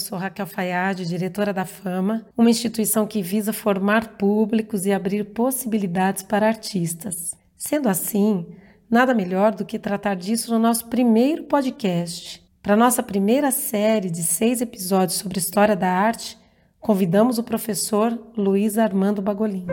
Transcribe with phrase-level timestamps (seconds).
[0.00, 6.22] sou Raquel Fayad, diretora da Fama, uma instituição que visa formar públicos e abrir possibilidades
[6.22, 7.34] para artistas.
[7.56, 8.46] Sendo assim,
[8.90, 12.42] nada melhor do que tratar disso no nosso primeiro podcast.
[12.62, 16.36] Para nossa primeira série de seis episódios sobre história da arte,
[16.80, 19.66] convidamos o professor Luiz Armando Bagolin.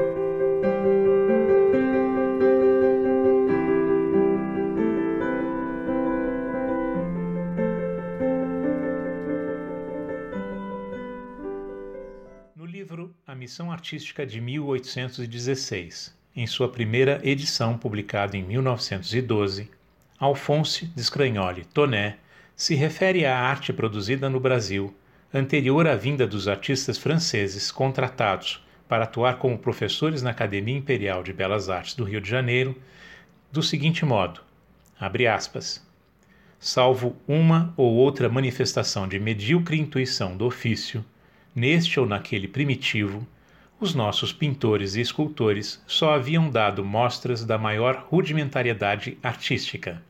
[13.47, 19.71] Missão Artística de 1816, em sua primeira edição publicada em 1912,
[20.19, 22.17] Alphonse Descragnoli Toné
[22.57, 24.93] se refere à arte produzida no Brasil
[25.33, 31.31] anterior à vinda dos artistas franceses contratados para atuar como professores na Academia Imperial de
[31.31, 32.75] Belas Artes do Rio de Janeiro,
[33.49, 34.41] do seguinte modo:
[34.99, 35.81] abre aspas.
[36.59, 41.05] Salvo uma ou outra manifestação de medíocre intuição do ofício,
[41.55, 43.25] neste ou naquele primitivo,
[43.79, 50.01] os nossos pintores e escultores só haviam dado mostras da maior rudimentariedade artística.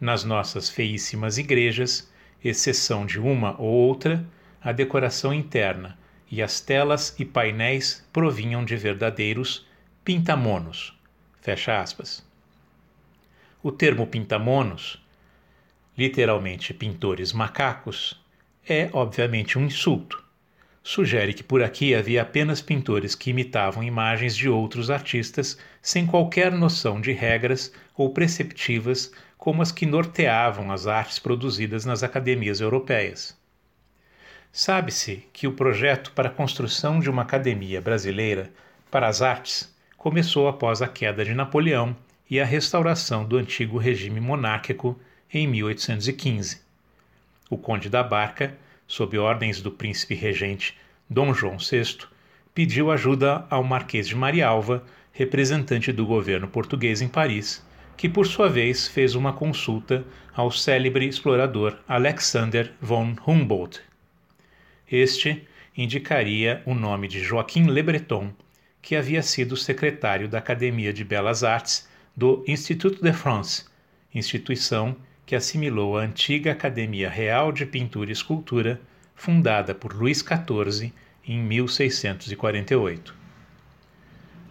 [0.00, 2.10] Nas nossas feíssimas igrejas,
[2.42, 4.26] exceção de uma ou outra,
[4.60, 5.96] a decoração interna
[6.28, 9.66] e as telas e painéis provinham de verdadeiros
[10.04, 10.92] pintamonos.
[11.40, 12.26] Fecha aspas.
[13.62, 15.00] O termo pintamonos,
[15.96, 18.20] literalmente pintores macacos,
[18.68, 20.29] é obviamente um insulto
[20.82, 26.50] sugere que por aqui havia apenas pintores que imitavam imagens de outros artistas sem qualquer
[26.52, 33.38] noção de regras ou preceptivas como as que norteavam as artes produzidas nas academias europeias.
[34.52, 38.50] Sabe-se que o projeto para a construção de uma academia brasileira
[38.90, 41.96] para as artes começou após a queda de Napoleão
[42.28, 44.98] e a restauração do antigo regime monárquico
[45.32, 46.60] em 1815.
[47.48, 48.56] O Conde da Barca
[48.90, 50.76] sob ordens do príncipe regente
[51.08, 52.08] Dom João VI,
[52.52, 57.64] pediu ajuda ao Marquês de Marialva, representante do governo português em Paris,
[57.96, 63.80] que por sua vez fez uma consulta ao célebre explorador Alexander von Humboldt.
[64.90, 65.46] Este
[65.76, 68.32] indicaria o nome de Joaquim Le Breton,
[68.82, 73.66] que havia sido secretário da Academia de Belas Artes do Institut de France,
[74.12, 78.80] instituição que assimilou a antiga Academia Real de Pintura e Escultura,
[79.14, 80.92] fundada por Luís XIV
[81.26, 83.14] em 1648.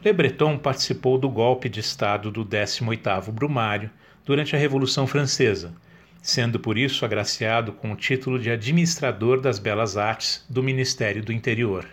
[0.03, 3.89] Le Breton participou do golpe de Estado do 18º Brumário
[4.25, 5.73] durante a Revolução Francesa,
[6.21, 11.33] sendo por isso agraciado com o título de administrador das belas artes do Ministério do
[11.33, 11.85] Interior.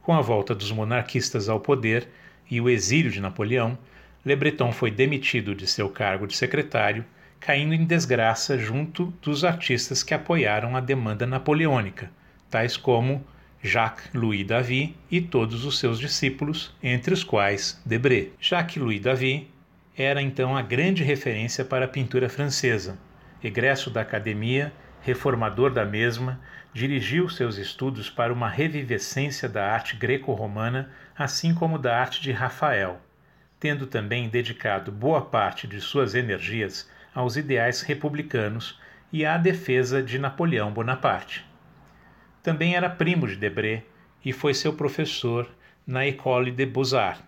[0.00, 2.08] Com a volta dos monarquistas ao poder
[2.50, 3.78] e o exílio de Napoleão,
[4.24, 7.04] Le Breton foi demitido de seu cargo de secretário
[7.42, 12.08] caindo em desgraça junto dos artistas que apoiaram a demanda napoleônica,
[12.48, 13.26] tais como
[13.60, 18.28] Jacques-Louis David e todos os seus discípulos, entre os quais Debré.
[18.40, 19.48] Jacques-Louis David
[19.98, 22.96] era então a grande referência para a pintura francesa.
[23.42, 26.40] Egresso da academia, reformador da mesma,
[26.72, 33.00] dirigiu seus estudos para uma revivescência da arte greco-romana, assim como da arte de Rafael,
[33.58, 38.78] tendo também dedicado boa parte de suas energias aos ideais republicanos
[39.12, 41.44] e à defesa de Napoleão Bonaparte.
[42.42, 43.84] Também era primo de Debré
[44.24, 45.48] e foi seu professor
[45.86, 47.22] na École des Beaux-Arts.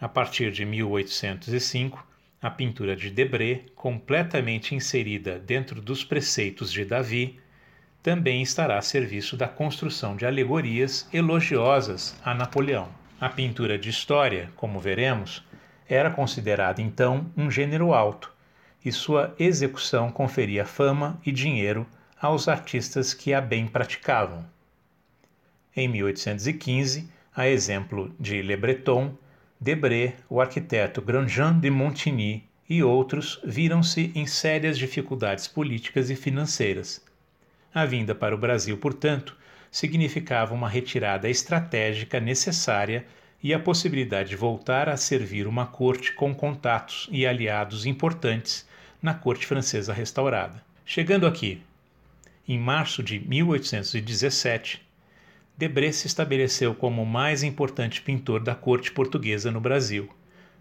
[0.00, 2.04] A partir de 1805,
[2.42, 7.40] a pintura de Debré, completamente inserida dentro dos preceitos de Davi,
[8.02, 12.88] também estará a serviço da construção de alegorias elogiosas a Napoleão.
[13.18, 15.42] A pintura de história, como veremos,
[15.88, 18.33] era considerada então um gênero alto,
[18.84, 21.86] e sua execução conferia fama e dinheiro
[22.20, 24.44] aos artistas que a bem praticavam.
[25.74, 29.16] Em 1815, a exemplo de Le Breton,
[29.58, 37.02] Debré, o arquiteto Grandjean de Montigny e outros viram-se em sérias dificuldades políticas e financeiras.
[37.74, 39.36] A vinda para o Brasil, portanto,
[39.70, 43.04] significava uma retirada estratégica necessária
[43.42, 48.66] e a possibilidade de voltar a servir uma corte com contatos e aliados importantes
[49.04, 50.64] na corte francesa restaurada.
[50.82, 51.62] Chegando aqui,
[52.48, 54.80] em março de 1817,
[55.58, 60.08] Debré se estabeleceu como o mais importante pintor da corte portuguesa no Brasil,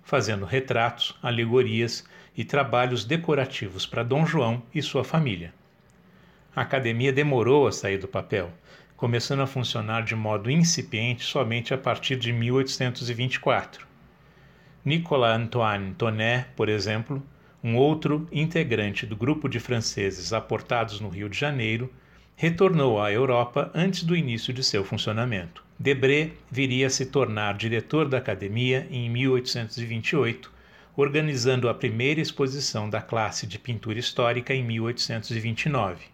[0.04, 2.04] fazendo retratos, alegorias
[2.36, 5.54] e trabalhos decorativos para Dom João e sua família.
[6.54, 8.52] A academia demorou a sair do papel,
[8.98, 13.88] começando a funcionar de modo incipiente somente a partir de 1824.
[14.84, 17.24] Nicolas Antoine Tonnet, por exemplo,
[17.64, 21.90] um outro integrante do grupo de franceses aportados no Rio de Janeiro
[22.36, 25.64] retornou à Europa antes do início de seu funcionamento.
[25.80, 30.52] Debré viria a se tornar diretor da academia em 1828,
[30.96, 36.06] organizando a primeira exposição da classe de pintura histórica em 1829.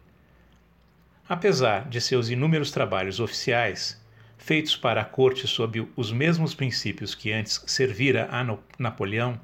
[1.27, 3.99] Apesar de seus inúmeros trabalhos oficiais,
[4.37, 8.43] feitos para a corte sob os mesmos princípios que antes servira a
[8.77, 9.39] Napoleão,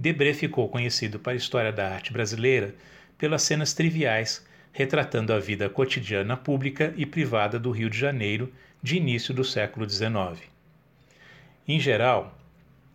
[0.00, 2.72] Debré ficou conhecido para a história da arte brasileira
[3.18, 8.96] pelas cenas triviais retratando a vida cotidiana pública e privada do Rio de Janeiro de
[8.96, 10.40] início do século XIX.
[11.66, 12.38] Em geral,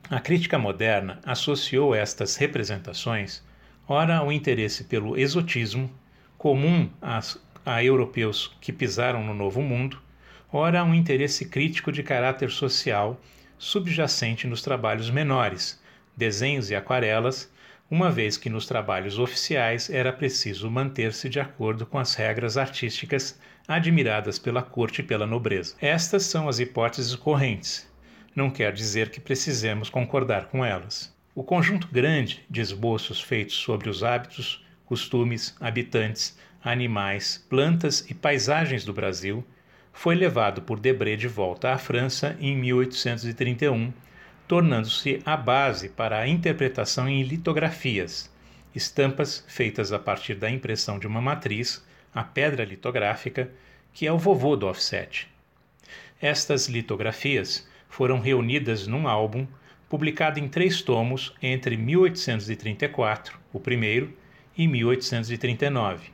[0.10, 3.44] a crítica moderna associou estas representações
[3.86, 5.92] ora ao interesse pelo exotismo,
[6.38, 10.02] comum às, a europeus que pisaram no Novo Mundo,
[10.50, 13.20] ora a um interesse crítico de caráter social
[13.58, 15.83] subjacente nos trabalhos menores,
[16.16, 17.52] desenhos e aquarelas,
[17.90, 23.40] uma vez que nos trabalhos oficiais era preciso manter-se de acordo com as regras artísticas
[23.68, 25.76] admiradas pela corte e pela nobreza.
[25.80, 27.88] Estas são as hipóteses correntes.
[28.36, 31.14] Não quer dizer que precisemos concordar com elas.
[31.36, 38.86] O conjunto grande de esboços feitos sobre os hábitos, costumes, habitantes, animais, plantas e paisagens
[38.86, 39.44] do Brasil
[39.92, 43.94] foi levado por Debré de volta à França em 1831
[44.54, 48.32] tornando-se a base para a interpretação em litografias,
[48.76, 51.84] estampas feitas a partir da impressão de uma matriz,
[52.14, 53.50] a pedra litográfica,
[53.92, 55.28] que é o vovô do offset.
[56.22, 59.48] Estas litografias foram reunidas num álbum
[59.90, 64.16] publicado em três tomos entre 1834, o primeiro,
[64.56, 66.12] e 1839,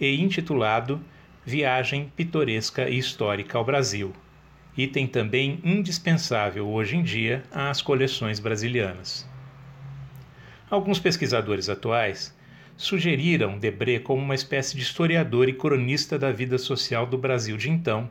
[0.00, 0.98] e intitulado
[1.44, 4.14] Viagem Pitoresca e Histórica ao Brasil,
[4.76, 9.26] item também indispensável hoje em dia às coleções brasilianas.
[10.68, 12.36] Alguns pesquisadores atuais
[12.76, 17.70] sugeriram Debré como uma espécie de historiador e cronista da vida social do Brasil de
[17.70, 18.10] então,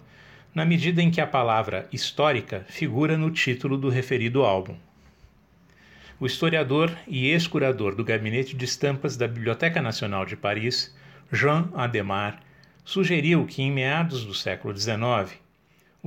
[0.56, 4.76] na medida em que a palavra histórica figura no título do referido álbum.
[6.20, 10.96] O historiador e ex-curador do Gabinete de Estampas da Biblioteca Nacional de Paris,
[11.32, 12.40] Jean Ademar,
[12.86, 15.45] sugeriu que em meados do século XIX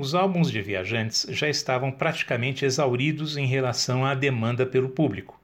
[0.00, 5.40] os álbuns de viajantes já estavam praticamente exauridos em relação à demanda pelo público,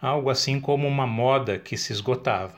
[0.00, 2.56] algo assim como uma moda que se esgotava.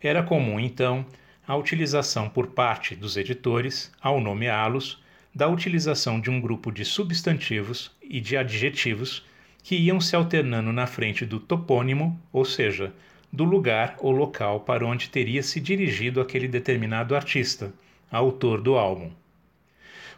[0.00, 1.06] Era comum, então,
[1.46, 5.00] a utilização por parte dos editores, ao nomeá-los,
[5.32, 9.24] da utilização de um grupo de substantivos e de adjetivos
[9.62, 12.92] que iam se alternando na frente do topônimo, ou seja,
[13.32, 17.72] do lugar ou local para onde teria se dirigido aquele determinado artista,
[18.10, 19.21] autor do álbum.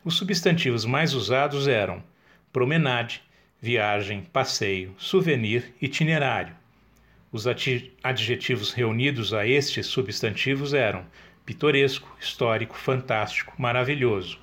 [0.05, 2.05] Os substantivos mais usados eram
[2.53, 3.23] promenade,
[3.59, 6.55] viagem, passeio, souvenir, itinerário.
[7.33, 11.07] Os adjetivos reunidos a estes substantivos eram
[11.47, 14.39] pitoresco, histórico, fantástico, maravilhoso.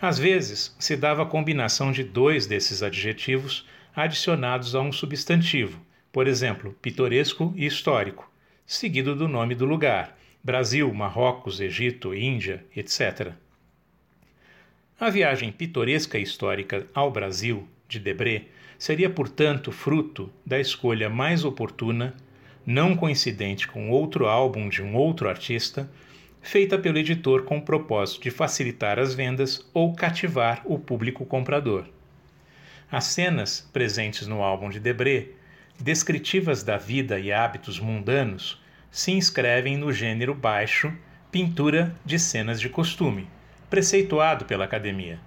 [0.00, 5.78] Às vezes, se dava a combinação de dois desses adjetivos adicionados a um substantivo,
[6.10, 8.32] por exemplo, pitoresco e histórico,
[8.64, 13.34] seguido do nome do lugar: Brasil, Marrocos, Egito, Índia, etc.
[14.98, 18.46] A viagem pitoresca e histórica ao Brasil de Debré
[18.78, 22.14] seria, portanto, fruto da escolha mais oportuna,
[22.64, 25.86] não coincidente com outro álbum de um outro artista,
[26.40, 31.84] feita pelo editor com o propósito de facilitar as vendas ou cativar o público comprador.
[32.90, 35.26] As cenas presentes no álbum de Debré,
[35.78, 40.90] descritivas da vida e hábitos mundanos, se inscrevem no gênero baixo
[41.30, 43.28] pintura de cenas de costume
[43.68, 45.18] preceituado pela Academia.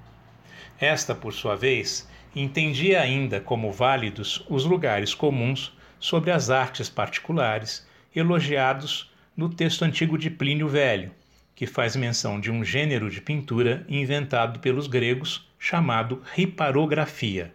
[0.80, 7.88] Esta, por sua vez, entendia ainda como válidos os lugares comuns sobre as artes particulares
[8.16, 11.12] elogiados no texto antigo de Plínio Velho,
[11.56, 17.54] que faz menção de um gênero de pintura inventado pelos gregos chamado riparografia,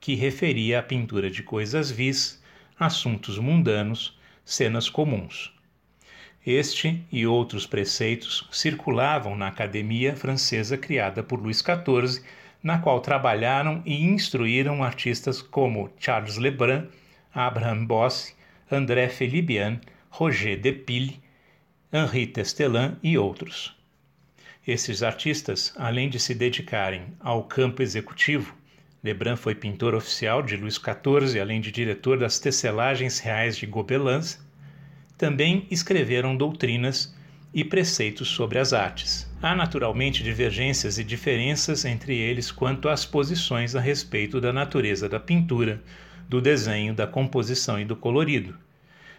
[0.00, 2.42] que referia à pintura de coisas vis,
[2.78, 5.53] assuntos mundanos, cenas comuns.
[6.46, 12.22] Este e outros preceitos circulavam na Academia Francesa criada por Luís XIV,
[12.62, 16.86] na qual trabalharam e instruíram artistas como Charles Lebrun,
[17.32, 18.34] Abraham Bosse,
[18.70, 21.18] André Felibian, Roger Depille,
[21.90, 23.74] Henri Testelin e outros.
[24.66, 28.54] Esses artistas, além de se dedicarem ao campo executivo,
[29.02, 34.43] Lebrun foi pintor oficial de Luís XIV, além de diretor das tecelagens reais de Gobelins,
[35.24, 37.16] também escreveram doutrinas
[37.54, 39.26] e preceitos sobre as artes.
[39.40, 45.18] Há naturalmente divergências e diferenças entre eles quanto às posições a respeito da natureza da
[45.18, 45.82] pintura,
[46.28, 48.54] do desenho, da composição e do colorido,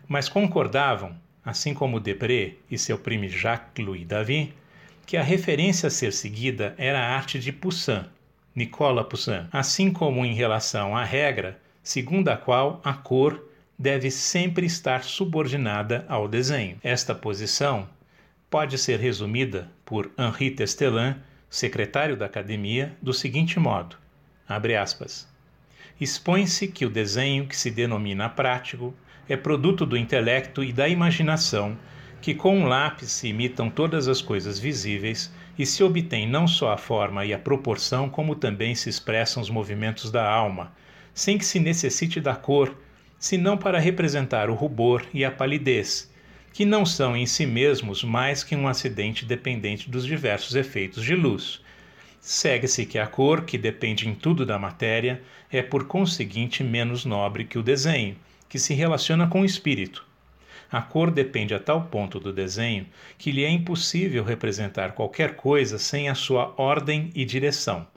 [0.08, 4.54] mas concordavam, assim como Debré e seu primo Jacques-Louis David,
[5.08, 8.04] que a referência a ser seguida era a arte de Poussin,
[8.54, 13.44] Nicolas Poussin, assim como em relação à regra segundo a qual a cor
[13.78, 16.78] deve sempre estar subordinada ao desenho.
[16.84, 17.88] Esta posição
[18.50, 21.16] pode ser resumida por Henri Testelin,
[21.50, 23.98] secretário da academia, do seguinte modo.
[26.00, 28.94] Expõe-se que o desenho que se denomina prático
[29.28, 31.78] é produto do intelecto e da imaginação,
[32.22, 36.72] que com um lápis se imitam todas as coisas visíveis e se obtém não só
[36.72, 40.74] a forma e a proporção, como também se expressam os movimentos da alma,
[41.14, 42.76] sem que se necessite da cor,
[43.20, 46.12] senão para representar o rubor e a palidez,
[46.54, 51.16] que não são em si mesmos mais que um acidente dependente dos diversos efeitos de
[51.16, 51.62] luz.
[52.20, 57.46] Segue-se que a cor, que depende em tudo da matéria, é por conseguinte menos nobre
[57.46, 58.16] que o desenho,
[58.50, 60.06] que se relaciona com o espírito.
[60.72, 65.78] A cor depende a tal ponto do desenho que lhe é impossível representar qualquer coisa
[65.78, 67.88] sem a sua ordem e direção.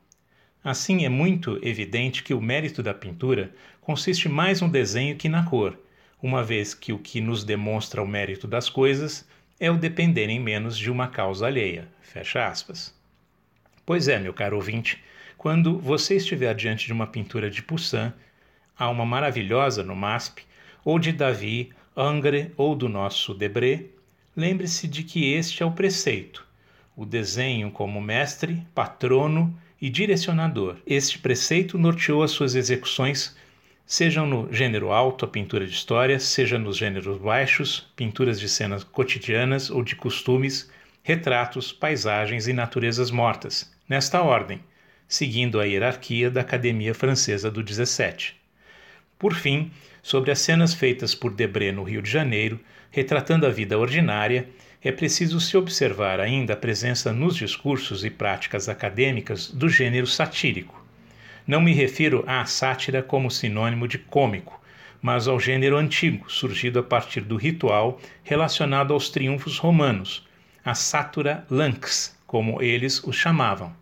[0.63, 3.55] Assim, é muito evidente que o mérito da pintura
[3.89, 5.75] consiste mais no desenho que na cor,
[6.23, 9.27] uma vez que o que nos demonstra o mérito das coisas
[9.59, 11.89] é o dependerem menos de uma causa alheia.
[12.03, 12.95] Fecha aspas.
[13.87, 15.03] Pois é, meu caro ouvinte,
[15.39, 18.13] quando você estiver diante de uma pintura de Poussin,
[18.79, 20.43] uma maravilhosa no MASP,
[20.85, 23.87] ou de Davi, Angre ou do nosso Debré,
[24.37, 26.47] lembre-se de que este é o preceito,
[26.95, 30.77] o desenho como mestre, patrono e direcionador.
[30.87, 33.35] Este preceito norteou as suas execuções,
[33.89, 38.85] sejam no gênero alto, a pintura de história, seja nos gêneros baixos, pinturas de cenas
[38.85, 40.71] cotidianas ou de costumes,
[41.03, 44.61] retratos, paisagens e naturezas mortas, nesta ordem,
[45.09, 48.37] seguindo a hierarquia da Academia Francesa do 17.
[49.19, 49.71] Por fim,
[50.03, 54.51] sobre as cenas feitas por Debré no Rio de Janeiro, retratando a vida ordinária,
[54.85, 60.78] é preciso se observar ainda a presença nos discursos e práticas acadêmicas do gênero satírico.
[61.49, 64.61] Não me refiro à sátira como sinônimo de cômico,
[65.01, 70.29] mas ao gênero antigo, surgido a partir do ritual relacionado aos triunfos romanos,
[70.63, 73.75] a satura lanx, como eles os chamavam.